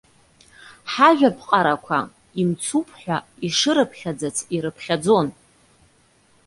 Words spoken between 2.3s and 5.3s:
имцуп ҳәа ишырыԥхьаӡац ирыԥхьаӡон.